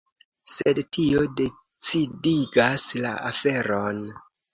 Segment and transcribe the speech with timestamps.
[0.51, 4.01] Sed tio decidigas la aferon.